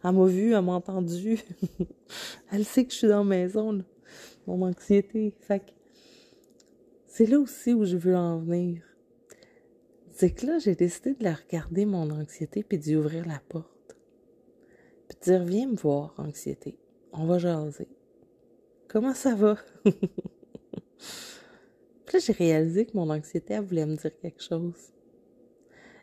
elle 0.03 0.11
m'a 0.11 0.25
vu, 0.25 0.53
elle 0.53 0.61
m'a 0.63 0.73
entendu. 0.73 1.39
elle 2.51 2.65
sait 2.65 2.85
que 2.85 2.91
je 2.91 2.97
suis 2.97 3.07
dans 3.07 3.19
la 3.19 3.23
maison. 3.23 3.83
Mon 4.47 4.65
anxiété. 4.65 5.33
Fait 5.41 5.59
que 5.59 5.71
c'est 7.05 7.25
là 7.25 7.39
aussi 7.39 7.73
où 7.73 7.85
je 7.85 7.97
veux 7.97 8.15
en 8.15 8.39
venir. 8.39 8.81
C'est 10.19 10.31
que 10.31 10.47
là, 10.47 10.57
j'ai 10.57 10.73
décidé 10.73 11.13
de 11.13 11.23
la 11.23 11.35
regarder, 11.35 11.85
mon 11.85 12.09
anxiété, 12.09 12.63
puis 12.63 12.79
d'y 12.79 12.95
ouvrir 12.95 13.27
la 13.27 13.39
porte. 13.49 13.95
Puis 15.07 15.15
de 15.19 15.23
dire, 15.23 15.43
viens 15.43 15.67
me 15.67 15.75
voir, 15.75 16.15
anxiété. 16.17 16.75
On 17.11 17.27
va 17.27 17.37
jaser. 17.37 17.87
Comment 18.87 19.13
ça 19.13 19.35
va? 19.35 19.57
puis 19.83 19.93
là, 22.13 22.19
j'ai 22.19 22.33
réalisé 22.33 22.87
que 22.87 22.97
mon 22.97 23.11
anxiété, 23.11 23.53
elle 23.53 23.61
voulait 23.61 23.85
me 23.85 23.95
dire 23.95 24.17
quelque 24.19 24.41
chose. 24.41 24.91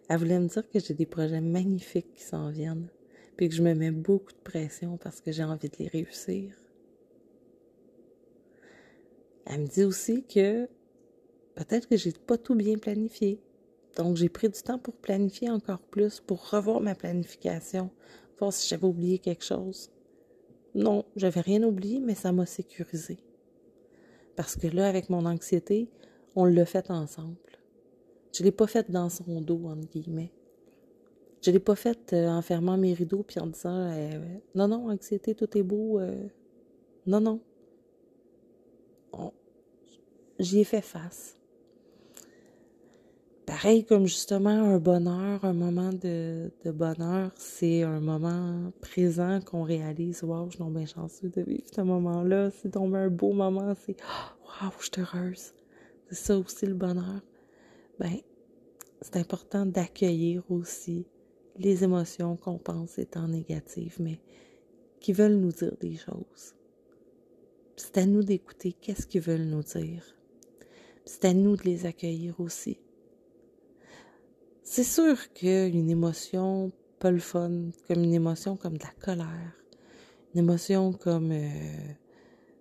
Elle 0.08 0.18
voulait 0.18 0.38
me 0.38 0.46
dire 0.46 0.70
que 0.70 0.78
j'ai 0.78 0.94
des 0.94 1.06
projets 1.06 1.40
magnifiques 1.40 2.12
qui 2.12 2.22
s'en 2.22 2.50
viennent, 2.50 2.90
puis 3.36 3.48
que 3.48 3.54
je 3.56 3.64
me 3.64 3.74
mets 3.74 3.90
beaucoup 3.90 4.30
de 4.30 4.48
pression 4.48 4.96
parce 4.96 5.20
que 5.20 5.32
j'ai 5.32 5.42
envie 5.42 5.70
de 5.70 5.76
les 5.80 5.88
réussir. 5.88 6.54
Elle 9.46 9.62
me 9.62 9.66
dit 9.66 9.82
aussi 9.82 10.22
que 10.22 10.68
peut-être 11.56 11.88
que 11.88 11.96
j'ai 11.96 12.12
pas 12.12 12.38
tout 12.38 12.54
bien 12.54 12.78
planifié. 12.78 13.42
Donc, 13.96 14.16
j'ai 14.16 14.28
pris 14.28 14.48
du 14.48 14.60
temps 14.60 14.78
pour 14.78 14.94
planifier 14.94 15.50
encore 15.50 15.80
plus, 15.80 16.20
pour 16.20 16.50
revoir 16.50 16.80
ma 16.80 16.94
planification, 16.94 17.90
voir 18.38 18.52
si 18.52 18.68
j'avais 18.68 18.86
oublié 18.86 19.18
quelque 19.18 19.44
chose. 19.44 19.90
Non, 20.74 21.04
j'avais 21.14 21.40
rien 21.40 21.62
oublié, 21.62 22.00
mais 22.00 22.14
ça 22.14 22.32
m'a 22.32 22.46
sécurisé. 22.46 23.18
Parce 24.34 24.56
que 24.56 24.66
là, 24.66 24.88
avec 24.88 25.10
mon 25.10 25.24
anxiété, 25.26 25.88
on 26.34 26.44
l'a 26.44 26.66
fait 26.66 26.90
ensemble. 26.90 27.36
Je 28.32 28.42
l'ai 28.42 28.50
pas 28.50 28.66
fait 28.66 28.90
dans 28.90 29.08
son 29.08 29.40
dos, 29.40 29.66
entre 29.66 29.88
guillemets. 29.88 30.32
Je 31.40 31.50
l'ai 31.50 31.60
pas 31.60 31.76
fait 31.76 32.12
euh, 32.12 32.28
en 32.28 32.42
fermant 32.42 32.76
mes 32.76 32.94
rideaux 32.94 33.22
puis 33.22 33.38
en 33.38 33.46
disant 33.46 33.92
euh, 33.92 34.18
non, 34.54 34.66
non, 34.66 34.90
anxiété, 34.90 35.34
tout 35.34 35.56
est 35.56 35.62
beau. 35.62 36.00
Euh. 36.00 36.26
non, 37.06 37.20
non. 37.20 37.40
J'y 40.38 40.60
ai 40.60 40.64
fait 40.64 40.80
face. 40.80 41.36
Pareil 43.46 43.84
comme 43.84 44.06
justement 44.06 44.48
un 44.48 44.78
bonheur, 44.78 45.44
un 45.44 45.52
moment 45.52 45.92
de, 45.92 46.50
bonheur, 46.64 47.30
c'est 47.36 47.82
un 47.82 48.00
moment 48.00 48.72
présent 48.80 49.40
qu'on 49.40 49.64
réalise. 49.64 50.22
Waouh, 50.22 50.50
je 50.50 50.56
suis 50.56 50.64
bien 50.64 50.86
chanceux 50.86 51.28
de 51.28 51.42
vivre 51.42 51.64
ce 51.70 51.82
moment-là. 51.82 52.50
C'est 52.50 52.72
donc 52.72 52.94
un 52.94 53.08
beau 53.08 53.32
moment. 53.32 53.74
C'est 53.84 53.96
waouh, 54.44 54.72
je 54.78 54.84
suis 54.84 55.02
heureuse. 55.02 55.52
C'est 56.08 56.14
ça 56.14 56.38
aussi 56.38 56.66
le 56.66 56.74
bonheur. 56.74 57.20
Ben, 57.98 58.16
c'est 59.02 59.16
important 59.16 59.66
d'accueillir 59.66 60.42
aussi 60.50 61.06
les 61.58 61.84
émotions 61.84 62.36
qu'on 62.36 62.58
pense 62.58 62.98
étant 62.98 63.28
négatives, 63.28 63.96
mais 64.00 64.18
qui 65.00 65.12
veulent 65.12 65.36
nous 65.36 65.52
dire 65.52 65.76
des 65.80 65.96
choses. 65.96 66.54
C'est 67.76 67.98
à 67.98 68.06
nous 68.06 68.22
d'écouter 68.22 68.72
qu'est-ce 68.72 69.06
qu'ils 69.06 69.20
veulent 69.20 69.46
nous 69.46 69.62
dire. 69.62 70.02
C'est 71.04 71.26
à 71.26 71.34
nous 71.34 71.56
de 71.56 71.64
les 71.64 71.84
accueillir 71.84 72.40
aussi. 72.40 72.78
C'est 74.64 74.82
sûr 74.82 75.32
qu'une 75.34 75.90
émotion 75.90 76.72
pas 76.98 77.10
le 77.10 77.18
fun, 77.18 77.70
comme 77.86 78.02
une 78.02 78.14
émotion 78.14 78.56
comme 78.56 78.78
de 78.78 78.82
la 78.82 78.92
colère, 79.04 79.52
une 80.34 80.40
émotion 80.40 80.94
comme 80.94 81.32
euh, 81.32 81.92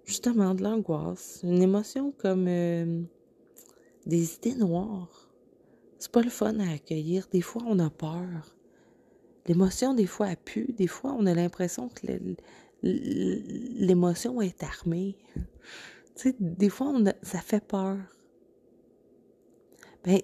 justement 0.03 0.53
de 0.53 0.63
l'angoisse, 0.63 1.39
une 1.43 1.62
émotion 1.62 2.12
comme 2.17 2.48
euh, 2.50 3.01
des 4.05 4.36
idées 4.36 4.55
noires. 4.55 5.29
C'est 5.98 6.12
pas 6.12 6.22
le 6.22 6.29
fun 6.29 6.60
à 6.60 6.74
accueillir. 6.74 7.25
Des 7.31 7.39
fois, 7.39 7.63
on 7.65 7.79
a 7.79 7.89
peur. 7.89 8.53
L'émotion, 9.48 9.93
des 9.93 10.05
fois, 10.05 10.27
a 10.27 10.36
pu. 10.36 10.74
Des 10.77 10.88
fois, 10.88 11.15
on 11.17 11.25
a 11.25 11.33
l'impression 11.33 11.88
que 11.88 12.05
l'émotion 12.81 14.41
est 14.41 14.62
armée. 14.62 15.15
Tu 16.15 16.31
sais, 16.31 16.36
des 16.38 16.69
fois, 16.69 16.93
ça 17.22 17.39
fait 17.39 17.65
peur. 17.65 17.98
Ben, 20.03 20.19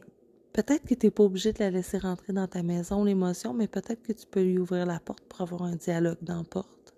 Peut-être 0.60 0.86
que 0.86 0.94
tu 0.94 1.06
n'es 1.06 1.10
pas 1.10 1.24
obligé 1.24 1.54
de 1.54 1.60
la 1.60 1.70
laisser 1.70 1.98
rentrer 1.98 2.34
dans 2.34 2.46
ta 2.46 2.64
maison, 2.64 3.06
l'émotion, 3.06 3.54
mais 3.54 3.70
peut-être 3.70 4.04
que 4.04 4.12
tu 4.12 4.26
peux 4.28 4.44
lui 4.44 4.58
ouvrir 4.58 4.86
la 4.86 5.00
porte 5.00 5.24
pour 5.24 5.40
avoir 5.40 5.64
un 5.64 5.78
dialogue 5.78 6.18
dans 6.22 6.40
la 6.40 6.44
porte. 6.44 6.94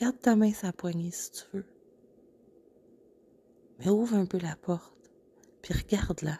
Garde 0.00 0.18
ta 0.18 0.34
main 0.34 0.50
sa 0.50 0.72
poignée 0.72 1.10
si 1.10 1.30
tu 1.32 1.42
veux. 1.52 1.66
Mais 3.78 3.90
ouvre 3.90 4.14
un 4.14 4.24
peu 4.24 4.38
la 4.38 4.56
porte, 4.56 5.12
puis 5.60 5.74
regarde-la. 5.74 6.38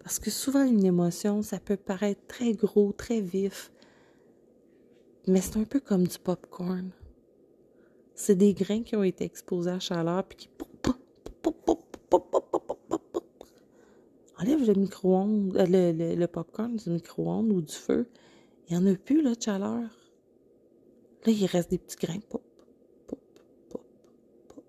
Parce 0.00 0.18
que 0.18 0.30
souvent, 0.30 0.66
une 0.66 0.84
émotion, 0.84 1.40
ça 1.40 1.58
peut 1.58 1.78
paraître 1.78 2.26
très 2.26 2.52
gros, 2.52 2.92
très 2.92 3.22
vif, 3.22 3.72
mais 5.26 5.40
c'est 5.40 5.56
un 5.56 5.64
peu 5.64 5.80
comme 5.80 6.06
du 6.06 6.18
popcorn. 6.18 6.90
C'est 8.14 8.36
des 8.36 8.52
grains 8.52 8.82
qui 8.82 8.94
ont 8.94 9.04
été 9.04 9.24
exposés 9.24 9.70
à 9.70 9.80
chaleur, 9.80 10.22
puis 10.24 10.36
qui 10.36 10.50
enlève 14.38 14.66
le 14.66 14.74
micro-ondes, 14.74 15.56
euh, 15.56 15.66
le, 15.92 16.14
le, 16.14 16.26
popcorn 16.26 16.76
du 16.76 16.90
micro-ondes 16.90 17.50
ou 17.50 17.60
du 17.60 17.74
feu. 17.74 18.08
Il 18.68 18.76
n'y 18.76 18.82
en 18.84 18.92
a 18.92 18.96
plus, 18.96 19.22
là, 19.22 19.34
de 19.34 19.42
chaleur. 19.42 19.90
Là, 21.24 21.32
il 21.32 21.46
reste 21.46 21.70
des 21.70 21.78
petits 21.78 21.96
grains. 21.96 22.20
Pop, 22.28 22.42
pop, 23.06 23.20
pop, 23.70 23.84
pop. 24.48 24.64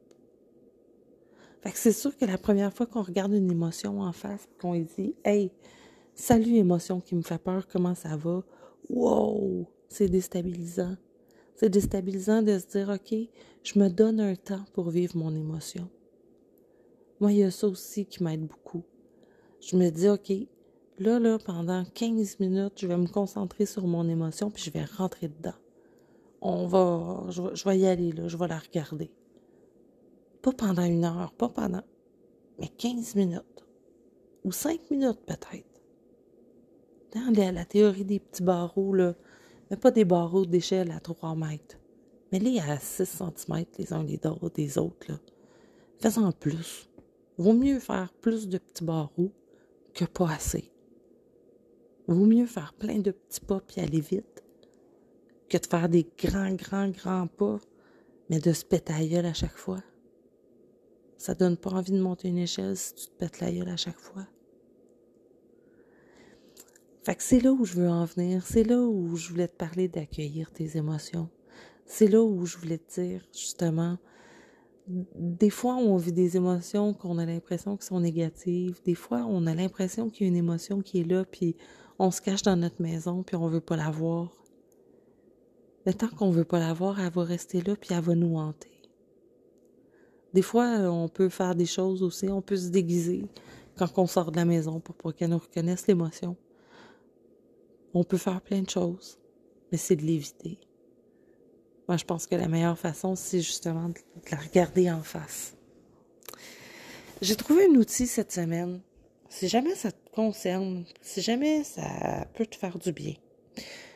Fait 1.61 1.71
que 1.71 1.77
c'est 1.77 1.91
sûr 1.91 2.15
que 2.17 2.25
la 2.25 2.37
première 2.37 2.73
fois 2.73 2.85
qu'on 2.85 3.03
regarde 3.03 3.33
une 3.33 3.51
émotion 3.51 4.01
en 4.01 4.11
face, 4.11 4.47
qu'on 4.59 4.79
dit 4.79 5.15
Hey, 5.23 5.51
salut 6.15 6.55
émotion 6.55 6.99
qui 6.99 7.15
me 7.15 7.21
fait 7.21 7.41
peur, 7.41 7.67
comment 7.67 7.95
ça 7.95 8.15
va? 8.15 8.43
Wow! 8.89 9.67
C'est 9.87 10.07
déstabilisant. 10.07 10.95
C'est 11.55 11.69
déstabilisant 11.69 12.41
de 12.41 12.57
se 12.57 12.67
dire 12.67 12.89
OK, 12.89 13.15
je 13.63 13.79
me 13.79 13.89
donne 13.89 14.19
un 14.19 14.35
temps 14.35 14.63
pour 14.73 14.89
vivre 14.89 15.17
mon 15.17 15.35
émotion. 15.35 15.89
Moi, 17.19 17.33
il 17.33 17.39
y 17.39 17.43
a 17.43 17.51
ça 17.51 17.67
aussi 17.67 18.05
qui 18.05 18.23
m'aide 18.23 18.47
beaucoup 18.47 18.83
je 19.61 19.75
me 19.75 19.89
dis, 19.89 20.07
OK, 20.07 20.31
là, 20.99 21.19
là, 21.19 21.37
pendant 21.39 21.83
15 21.93 22.39
minutes, 22.39 22.73
je 22.77 22.87
vais 22.87 22.97
me 22.97 23.07
concentrer 23.07 23.65
sur 23.65 23.85
mon 23.87 24.07
émotion, 24.07 24.49
puis 24.49 24.63
je 24.63 24.71
vais 24.71 24.85
rentrer 24.85 25.27
dedans. 25.27 25.57
On 26.41 26.67
va, 26.67 27.25
je, 27.29 27.63
vais 27.67 27.79
y 27.79 27.85
aller, 27.85 28.11
là, 28.11 28.27
je 28.27 28.37
vais 28.37 28.47
la 28.47 28.59
regarder. 28.59 29.11
Pas 30.41 30.53
pendant 30.53 30.85
une 30.85 31.03
heure, 31.03 31.33
pas 31.33 31.49
pendant, 31.49 31.83
mais 32.59 32.69
15 32.69 33.15
minutes. 33.15 33.65
Ou 34.45 34.51
5 34.51 34.89
minutes 34.89 35.19
peut-être. 35.25 35.65
Dans 37.13 37.33
la, 37.35 37.51
la, 37.51 37.65
théorie 37.65 38.05
des 38.05 38.19
petits 38.19 38.43
barreaux, 38.43 38.93
là, 38.93 39.15
mais 39.69 39.77
pas 39.77 39.91
des 39.91 40.05
barreaux 40.05 40.45
d'échelle 40.45 40.91
à 40.91 40.99
3 40.99 41.35
mètres. 41.35 41.77
Mais 42.31 42.39
les 42.39 42.59
à 42.59 42.79
6 42.79 43.05
cm 43.05 43.65
les 43.77 43.93
uns 43.93 44.03
les 44.03 44.19
autres, 44.25 44.49
des 44.49 44.77
autres, 44.77 45.11
là. 45.11 45.19
Fais-en 45.99 46.31
plus. 46.31 46.87
Vaut 47.37 47.53
mieux 47.53 47.79
faire 47.79 48.13
plus 48.21 48.47
de 48.47 48.57
petits 48.57 48.85
barreaux 48.85 49.31
que 49.99 50.05
pas 50.05 50.31
assez. 50.31 50.71
Vaut 52.07 52.25
mieux 52.25 52.45
faire 52.45 52.73
plein 52.73 52.99
de 52.99 53.11
petits 53.11 53.41
pas 53.41 53.59
puis 53.59 53.81
aller 53.81 53.99
vite 53.99 54.43
que 55.49 55.57
de 55.57 55.65
faire 55.65 55.89
des 55.89 56.07
grands, 56.17 56.53
grands, 56.53 56.89
grands 56.89 57.27
pas, 57.27 57.59
mais 58.29 58.39
de 58.39 58.53
se 58.53 58.63
péter 58.63 58.93
la 58.93 59.05
gueule 59.05 59.25
à 59.25 59.33
chaque 59.33 59.57
fois. 59.57 59.83
Ça 61.17 61.35
donne 61.35 61.57
pas 61.57 61.71
envie 61.71 61.91
de 61.91 61.99
monter 61.99 62.29
une 62.29 62.37
échelle 62.37 62.77
si 62.77 62.93
tu 62.93 63.07
te 63.07 63.17
pètes 63.17 63.41
la 63.41 63.51
gueule 63.51 63.67
à 63.67 63.75
chaque 63.75 63.99
fois. 63.99 64.25
Fait 67.03 67.15
que 67.15 67.23
c'est 67.23 67.41
là 67.41 67.51
où 67.51 67.65
je 67.65 67.73
veux 67.73 67.89
en 67.89 68.05
venir. 68.05 68.45
C'est 68.45 68.63
là 68.63 68.79
où 68.79 69.17
je 69.17 69.29
voulais 69.29 69.47
te 69.47 69.55
parler 69.55 69.89
d'accueillir 69.89 70.51
tes 70.51 70.77
émotions. 70.77 71.29
C'est 71.85 72.07
là 72.07 72.21
où 72.21 72.45
je 72.45 72.57
voulais 72.57 72.77
te 72.77 73.01
dire, 73.01 73.27
justement, 73.33 73.97
des 74.89 75.51
fois, 75.51 75.75
on 75.75 75.97
vit 75.97 76.11
des 76.11 76.35
émotions 76.35 76.93
qu'on 76.93 77.19
a 77.19 77.25
l'impression 77.25 77.77
qu'elles 77.77 77.85
sont 77.85 77.99
négatives. 77.99 78.81
Des 78.83 78.95
fois, 78.95 79.19
on 79.29 79.45
a 79.45 79.53
l'impression 79.53 80.09
qu'il 80.09 80.25
y 80.25 80.29
a 80.29 80.31
une 80.31 80.37
émotion 80.37 80.81
qui 80.81 81.01
est 81.01 81.03
là, 81.03 81.25
puis 81.25 81.55
on 81.99 82.09
se 82.09 82.21
cache 82.21 82.41
dans 82.41 82.55
notre 82.55 82.81
maison, 82.81 83.21
puis 83.21 83.35
on 83.35 83.47
veut 83.47 83.61
pas 83.61 83.77
la 83.77 83.91
voir. 83.91 84.31
le 85.85 85.93
temps 85.93 86.09
qu'on 86.09 86.31
veut 86.31 86.45
pas 86.45 86.59
la 86.59 86.73
voir, 86.73 86.99
elle 86.99 87.11
va 87.11 87.23
rester 87.23 87.61
là, 87.61 87.75
puis 87.75 87.93
elle 87.93 88.01
va 88.01 88.15
nous 88.15 88.37
hanter. 88.37 88.71
Des 90.33 90.41
fois, 90.41 90.65
on 90.91 91.07
peut 91.07 91.29
faire 91.29 91.55
des 91.55 91.65
choses 91.65 92.03
aussi, 92.03 92.29
on 92.29 92.41
peut 92.41 92.57
se 92.57 92.69
déguiser 92.69 93.25
quand 93.77 93.97
on 93.97 94.07
sort 94.07 94.31
de 94.31 94.37
la 94.37 94.45
maison 94.45 94.79
pour 94.79 94.95
pas 94.95 95.11
qu'elle 95.11 95.29
nous 95.29 95.37
reconnaisse 95.37 95.87
l'émotion. 95.87 96.35
On 97.93 98.03
peut 98.03 98.17
faire 98.17 98.41
plein 98.41 98.61
de 98.61 98.69
choses, 98.69 99.19
mais 99.71 99.77
c'est 99.77 99.95
de 99.95 100.03
l'éviter. 100.03 100.59
Moi, 101.89 101.97
je 101.97 102.05
pense 102.05 102.27
que 102.27 102.35
la 102.35 102.47
meilleure 102.47 102.77
façon, 102.77 103.15
c'est 103.15 103.41
justement 103.41 103.89
de 103.89 103.95
la 104.29 104.37
regarder 104.37 104.91
en 104.91 105.01
face. 105.01 105.55
J'ai 107.19 107.35
trouvé 107.35 107.65
un 107.65 107.73
outil 107.73 108.05
cette 108.05 108.31
semaine. 108.31 108.81
Si 109.27 109.47
jamais 109.47 109.73
ça 109.73 109.91
te 109.91 110.11
concerne, 110.11 110.85
si 111.01 111.21
jamais 111.21 111.63
ça 111.63 112.27
peut 112.35 112.45
te 112.45 112.55
faire 112.55 112.77
du 112.77 112.91
bien. 112.91 113.15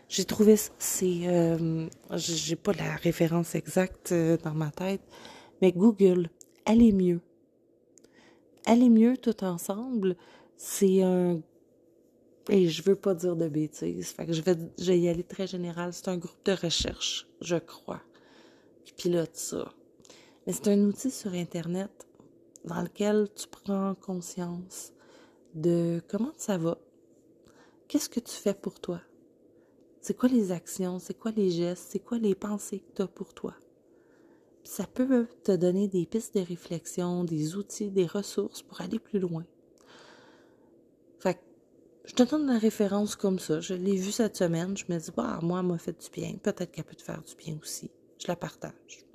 J'ai 0.10 0.26
trouvé 0.26 0.56
c'est, 0.80 1.28
euh, 1.28 1.88
j'ai 2.16 2.56
pas 2.56 2.74
la 2.74 2.96
référence 2.96 3.54
exacte 3.54 4.12
euh, 4.12 4.38
dans 4.38 4.56
ma 4.56 4.72
tête, 4.72 5.04
mais 5.62 5.72
Google, 5.72 6.30
allez 6.66 6.94
mieux. 6.94 7.22
Allez 8.66 8.90
mieux 8.90 9.18
tout 9.18 9.44
ensemble, 9.44 10.16
c'est 10.58 11.04
un 11.04 11.42
et 12.50 12.68
je 12.70 12.84
veux 12.84 12.96
pas 12.96 13.16
dire 13.16 13.36
de 13.36 13.48
bêtises, 13.48 14.10
fait 14.10 14.26
que 14.26 14.34
je 14.34 14.42
vais, 14.42 15.00
y 15.00 15.08
aller 15.08 15.24
très 15.24 15.48
général. 15.48 15.94
C'est 15.94 16.10
un 16.10 16.18
groupe 16.18 16.44
de 16.46 16.52
recherche, 16.54 17.28
je 17.42 17.56
crois, 17.56 18.02
qui 18.84 18.94
pilote 18.94 19.36
ça. 19.36 19.74
Mais 20.46 20.54
c'est 20.54 20.68
un 20.68 20.80
outil 20.82 21.12
sur 21.12 21.34
Internet 21.34 22.08
dans 22.66 22.82
lequel 22.82 23.28
tu 23.36 23.48
prends 23.48 23.96
conscience 23.96 24.94
de 25.54 26.02
comment 26.10 26.34
ça 26.38 26.58
va. 26.58 26.78
Qu'est-ce 27.88 28.10
que 28.10 28.20
tu 28.20 28.34
fais 28.34 28.54
pour 28.54 28.80
toi? 28.80 29.02
C'est 30.02 30.18
quoi 30.18 30.28
les 30.28 30.52
actions? 30.52 31.00
C'est 31.00 31.18
quoi 31.18 31.32
les 31.32 31.50
gestes? 31.50 31.88
C'est 31.92 32.00
quoi 32.00 32.18
les 32.18 32.36
pensées 32.36 32.80
que 32.80 32.96
tu 32.96 33.02
as 33.02 33.08
pour 33.08 33.34
toi? 33.34 33.56
ça 34.64 34.88
peut 34.88 35.28
te 35.44 35.52
donner 35.52 35.88
des 35.88 36.06
pistes 36.06 36.36
de 36.36 36.42
réflexion, 36.42 37.24
des 37.24 37.56
outils, 37.56 37.92
des 37.92 38.06
ressources 38.06 38.62
pour 38.62 38.82
aller 38.82 39.00
plus 39.00 39.20
loin. 39.20 39.46
Fait 41.20 41.36
que 41.36 41.40
je 42.06 42.14
te 42.14 42.24
donne 42.24 42.48
la 42.48 42.58
référence 42.58 43.16
comme 43.16 43.40
ça. 43.40 43.62
Je 43.62 43.74
l'ai 43.74 43.96
vue 43.96 44.12
cette 44.12 44.36
semaine. 44.36 44.76
Je 44.76 44.86
me 44.90 44.98
dis, 45.00 45.12
bah, 45.16 45.40
moi, 45.42 45.60
elle 45.62 45.68
m'a 45.68 45.78
fait 45.78 45.98
du 45.98 46.10
bien. 46.10 46.34
Peut-être 46.42 46.72
qu'elle 46.72 46.84
peut 46.84 46.96
te 46.96 47.02
faire 47.02 47.22
du 47.24 47.36
bien 47.36 47.58
aussi. 47.62 47.90
Je 48.20 48.28
la 48.28 48.36
partage. 48.36 49.06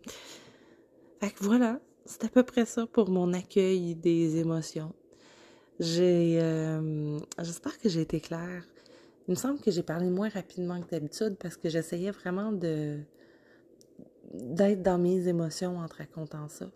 Fait 1.21 1.31
que 1.31 1.45
voilà. 1.45 1.81
C'est 2.07 2.25
à 2.25 2.29
peu 2.29 2.43
près 2.43 2.65
ça 2.65 2.87
pour 2.87 3.11
mon 3.11 3.35
accueil 3.35 3.95
des 3.95 4.39
émotions. 4.39 4.95
J'ai, 5.79 6.39
euh, 6.41 7.19
j'espère 7.43 7.79
que 7.79 7.91
j'ai 7.91 8.01
été 8.01 8.19
claire. 8.21 8.65
Il 9.27 9.33
me 9.33 9.37
semble 9.37 9.61
que 9.61 9.71
j'ai 9.71 9.83
parlé 9.83 10.09
moins 10.09 10.31
rapidement 10.31 10.81
que 10.81 10.89
d'habitude 10.89 11.37
parce 11.39 11.59
que 11.59 11.69
j'essayais 11.69 12.11
vraiment 12.11 12.51
d'être 12.51 13.07
dans 14.83 14.97
mes 14.97 15.29
émotions 15.29 15.79
en 15.79 15.87
te 15.87 15.97
racontant 15.97 16.49
ça. 16.49 16.71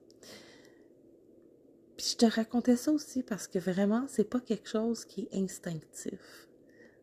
Je 2.05 2.17
te 2.17 2.27
racontais 2.27 2.75
ça 2.75 2.91
aussi 2.91 3.23
parce 3.23 3.47
que 3.47 3.61
vraiment, 3.61 4.07
c'est 4.09 4.29
pas 4.29 4.41
quelque 4.41 4.69
chose 4.69 5.05
qui 5.05 5.29
est 5.31 5.39
instinctif. 5.39 6.49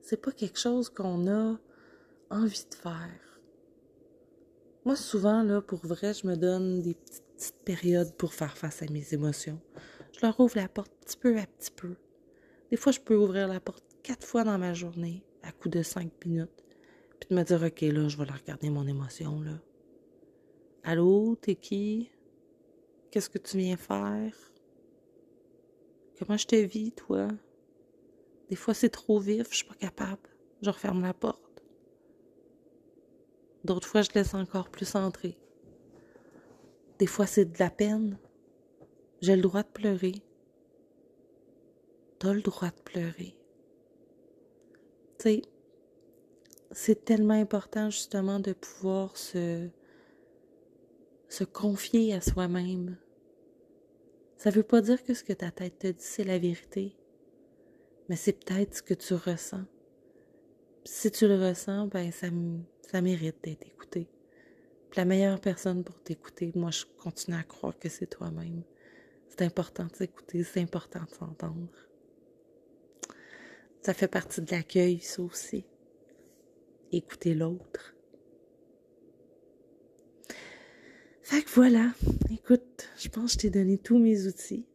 C'est 0.01 0.22
pas 0.22 0.34
quelque 0.34 0.60
chose 0.60 0.89
qu'on 0.89 1.25
a 1.32 1.58
envie 2.29 2.65
de 2.70 2.75
faire. 2.75 3.39
Moi, 4.84 4.98
souvent, 4.98 5.41
là, 5.41 5.62
pour 5.62 5.79
vrai, 5.86 6.13
je 6.13 6.27
me 6.27 6.36
donne 6.36 6.82
des 6.82 6.96
petites, 6.96 7.24
périodes 7.63 8.13
pour 8.18 8.34
faire 8.34 8.58
face 8.58 8.82
à 8.82 8.88
mes 8.91 9.13
émotions. 9.13 9.62
Je 10.12 10.20
leur 10.25 10.38
ouvre 10.41 10.58
la 10.58 10.68
porte 10.68 10.91
petit 11.06 11.15
peu 11.15 11.38
à 11.38 11.46
petit 11.46 11.72
peu. 11.72 11.96
Des 12.70 12.75
fois, 12.75 12.91
je 12.91 13.00
peux 13.00 13.15
ouvrir 13.15 13.48
la 13.48 13.62
porte 13.62 13.86
quatre 14.03 14.27
fois 14.27 14.44
dans 14.44 14.58
ma 14.58 14.74
journée, 14.74 15.24
à 15.44 15.53
coup 15.53 15.70
de 15.70 15.82
cinq 15.82 16.12
minutes, 16.25 16.65
puis 17.22 17.29
de 17.29 17.36
me 17.36 17.44
dire, 17.44 17.63
OK, 17.63 17.79
là, 17.82 18.10
je 18.10 18.18
vais 18.18 18.25
la 18.25 18.34
regarder 18.34 18.70
mon 18.70 18.86
émotion, 18.86 19.39
là. 19.39 19.62
Allô, 20.84 21.38
t'es 21.41 21.56
qui? 21.56 22.12
Qu'est-ce 23.12 23.29
que 23.29 23.38
tu 23.38 23.58
viens 23.58 23.77
faire? 23.77 24.34
Comment 26.20 26.38
je 26.38 26.48
te 26.48 26.56
vis, 26.56 26.92
toi? 26.92 27.30
Des 28.50 28.56
fois, 28.58 28.74
c'est 28.74 28.90
trop 28.90 29.20
vif, 29.20 29.48
je 29.52 29.58
suis 29.58 29.65
pas 29.67 29.76
capable. 29.76 30.30
Je 30.62 30.70
referme 30.70 31.02
la 31.02 31.13
porte. 31.13 31.63
D'autres 33.63 33.88
fois, 33.88 34.02
je 34.02 34.10
laisse 34.13 34.34
encore 34.34 34.70
plus 34.70 34.96
entrer. 34.96 35.38
Des 36.98 37.08
fois, 37.08 37.26
c'est 37.26 37.46
de 37.46 37.60
la 37.60 37.70
peine. 37.70 38.17
J'ai 39.22 39.36
le 39.36 39.41
droit 39.41 39.63
de 39.63 39.70
pleurer. 39.70 40.15
T'as 42.20 42.34
le 42.34 42.41
droit 42.41 42.70
de 42.70 42.82
pleurer. 42.84 43.38
Tu 45.20 45.24
sais, 45.24 45.41
c'est 46.72 47.06
tellement 47.06 47.34
important 47.34 47.89
justement 47.89 48.39
de 48.39 48.54
pouvoir 48.54 49.15
se 49.15 49.70
se 51.30 51.43
confier 51.43 52.13
à 52.13 52.22
soi-même. 52.22 52.98
Ça 54.39 54.52
ne 54.52 54.56
veut 54.56 54.63
pas 54.63 54.80
dire 54.80 55.04
que 55.04 55.13
ce 55.13 55.25
que 55.25 55.34
ta 55.34 55.52
tête 55.52 55.80
te 55.80 55.88
dit, 55.88 55.95
c'est 55.99 56.23
la 56.23 56.39
vérité, 56.39 56.95
mais 58.08 58.15
c'est 58.15 58.32
peut-être 58.32 58.78
ce 58.78 58.82
que 58.82 58.93
tu 58.93 59.13
ressens. 59.13 59.65
si 60.86 61.12
tu 61.12 61.28
le 61.28 61.36
ressens, 61.36 61.88
ben 61.88 62.10
ça, 62.13 62.28
ça 62.89 63.02
mérite 63.02 63.36
d'être 63.43 63.67
écouté. 63.67 64.08
la 64.95 65.04
meilleure 65.04 65.41
personne 65.41 65.84
pour 65.84 66.02
t'écouter, 66.02 66.54
moi 66.56 66.71
je 66.71 66.86
continue 67.04 67.36
à 67.36 67.43
croire 67.43 67.78
que 67.78 67.89
c'est 67.89 68.08
toi-même. 68.08 68.63
C'est 69.28 69.41
important 69.41 69.88
de 69.88 69.95
s'écouter, 69.95 70.41
c'est 70.45 70.62
important 70.62 71.04
de 71.04 71.13
s'entendre. 71.13 71.89
Ça 73.82 73.93
fait 73.93 74.08
partie 74.08 74.41
de 74.41 74.52
l'accueil, 74.52 75.02
ça 75.02 75.21
aussi. 75.21 75.65
Écouter 76.93 77.34
l'autre. 77.34 77.93
Fait 81.23 81.43
que 81.43 81.49
voilà, 81.49 81.91
écoute, 82.32 82.68
je 83.00 83.08
pense 83.08 83.26
que 83.26 83.32
je 83.32 83.38
t'ai 83.38 83.50
donné 83.50 83.78
tous 83.78 83.98
mes 83.98 84.28
outils. 84.28 84.66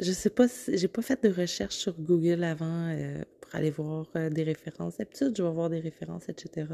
Je 0.00 0.10
sais 0.10 0.30
pas 0.30 0.48
si 0.48 0.76
j'ai 0.76 0.88
pas 0.88 1.02
fait 1.02 1.22
de 1.22 1.32
recherche 1.32 1.76
sur 1.76 1.94
Google 2.00 2.42
avant 2.42 2.88
euh, 2.88 3.22
pour 3.40 3.54
aller 3.54 3.70
voir 3.70 4.06
euh, 4.16 4.28
des 4.28 4.42
références. 4.42 4.98
D'habitude, 4.98 5.34
je 5.36 5.42
vais 5.42 5.52
voir 5.52 5.70
des 5.70 5.78
références, 5.78 6.28
etc. 6.28 6.66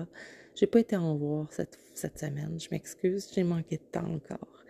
J'ai 0.54 0.66
pas 0.66 0.80
été 0.80 0.96
en 0.96 1.14
voir 1.16 1.52
cette, 1.52 1.78
cette 1.94 2.18
semaine. 2.18 2.58
Je 2.58 2.68
m'excuse, 2.70 3.28
j'ai 3.34 3.42
manqué 3.42 3.76
de 3.76 3.82
temps 3.92 4.10
encore. 4.10 4.64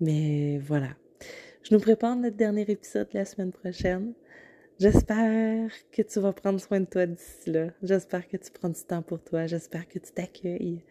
Mais 0.00 0.58
voilà. 0.58 0.96
Je 1.62 1.74
nous 1.74 1.80
prépare 1.80 2.16
notre 2.16 2.36
dernier 2.36 2.68
épisode 2.68 3.08
la 3.12 3.24
semaine 3.24 3.52
prochaine. 3.52 4.14
J'espère 4.80 5.70
que 5.92 6.02
tu 6.02 6.18
vas 6.18 6.32
prendre 6.32 6.58
soin 6.58 6.80
de 6.80 6.86
toi 6.86 7.06
d'ici 7.06 7.50
là. 7.52 7.68
J'espère 7.82 8.26
que 8.26 8.36
tu 8.36 8.50
prends 8.50 8.70
du 8.70 8.82
temps 8.82 9.02
pour 9.02 9.22
toi. 9.22 9.46
J'espère 9.46 9.86
que 9.86 10.00
tu 10.00 10.10
t'accueilles 10.10 10.82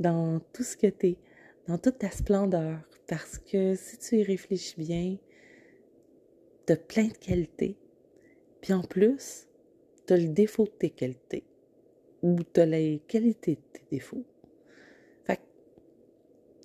dans 0.00 0.40
tout 0.52 0.64
ce 0.64 0.76
que 0.76 0.88
tu 0.88 1.06
es 1.08 1.16
dans 1.68 1.78
toute 1.78 1.98
ta 1.98 2.10
splendeur, 2.10 2.80
parce 3.06 3.38
que 3.38 3.74
si 3.74 3.98
tu 3.98 4.16
y 4.18 4.22
réfléchis 4.22 4.74
bien, 4.78 5.16
tu 6.66 6.76
plein 6.76 7.06
de 7.06 7.16
qualités. 7.16 7.76
Puis 8.60 8.72
en 8.72 8.82
plus, 8.82 9.46
tu 10.06 10.16
le 10.16 10.28
défaut 10.28 10.64
de 10.64 10.70
tes 10.70 10.90
qualités, 10.90 11.44
ou 12.22 12.38
tu 12.42 12.64
les 12.64 13.00
qualités 13.06 13.56
de 13.56 13.60
tes 13.72 13.84
défauts. 13.90 14.24
Fait 15.24 15.36
que 15.36 15.42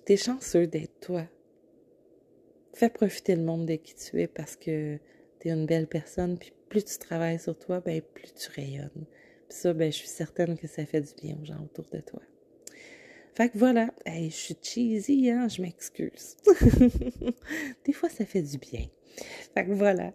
tu 0.06 0.12
es 0.12 0.16
chanceux 0.16 0.66
d'être 0.66 0.98
toi. 1.00 1.24
Fais 2.72 2.88
profiter 2.88 3.36
le 3.36 3.42
monde 3.42 3.66
de 3.66 3.74
qui 3.74 3.94
tu 3.94 4.22
es 4.22 4.26
parce 4.26 4.56
que 4.56 4.98
tu 5.40 5.48
es 5.48 5.50
une 5.50 5.66
belle 5.66 5.86
personne, 5.86 6.38
puis 6.38 6.52
plus 6.68 6.84
tu 6.84 6.98
travailles 6.98 7.38
sur 7.38 7.58
toi, 7.58 7.80
ben 7.80 8.00
plus 8.00 8.32
tu 8.32 8.48
rayonnes. 8.50 9.06
Puis 9.48 9.58
ça, 9.58 9.74
ben 9.74 9.92
je 9.92 9.98
suis 9.98 10.08
certaine 10.08 10.56
que 10.56 10.68
ça 10.68 10.86
fait 10.86 11.00
du 11.00 11.14
bien 11.20 11.36
aux 11.40 11.44
gens 11.44 11.62
autour 11.62 11.86
de 11.92 12.00
toi. 12.00 12.22
Fait 13.40 13.48
que 13.48 13.56
voilà, 13.56 13.88
je 14.06 14.28
suis 14.28 14.56
cheesy, 14.60 15.30
hein, 15.30 15.48
je 15.48 15.62
m'excuse. 15.62 16.36
Des 17.86 17.92
fois, 17.94 18.10
ça 18.10 18.26
fait 18.26 18.42
du 18.42 18.58
bien. 18.58 18.84
Fait 19.54 19.64
que 19.64 19.72
voilà, 19.72 20.12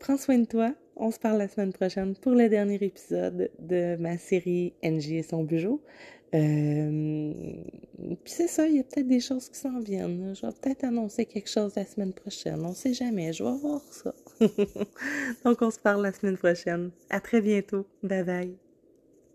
prends 0.00 0.16
soin 0.16 0.38
de 0.38 0.46
toi. 0.46 0.74
On 0.96 1.12
se 1.12 1.20
parle 1.20 1.38
la 1.38 1.46
semaine 1.46 1.72
prochaine 1.72 2.16
pour 2.16 2.32
le 2.32 2.48
dernier 2.48 2.82
épisode 2.82 3.52
de 3.60 3.94
ma 4.00 4.18
série 4.18 4.72
NJ 4.82 5.12
et 5.12 5.22
son 5.22 5.44
bijou. 5.44 5.80
Euh, 6.34 7.32
puis 8.24 8.32
c'est 8.32 8.48
ça, 8.48 8.66
il 8.66 8.74
y 8.74 8.80
a 8.80 8.82
peut-être 8.82 9.06
des 9.06 9.20
choses 9.20 9.48
qui 9.48 9.60
s'en 9.60 9.78
viennent. 9.78 10.34
Je 10.34 10.44
vais 10.44 10.52
peut-être 10.60 10.82
annoncer 10.82 11.24
quelque 11.24 11.48
chose 11.48 11.72
la 11.76 11.84
semaine 11.84 12.14
prochaine. 12.14 12.64
On 12.64 12.72
sait 12.72 12.94
jamais, 12.94 13.32
je 13.32 13.44
vais 13.44 13.58
voir 13.58 13.82
ça. 13.92 14.12
Donc 15.44 15.62
on 15.62 15.70
se 15.70 15.78
parle 15.78 16.02
la 16.02 16.12
semaine 16.12 16.36
prochaine. 16.36 16.90
À 17.10 17.20
très 17.20 17.40
bientôt. 17.40 17.86
Bye 18.02 18.24
bye. 18.24 18.65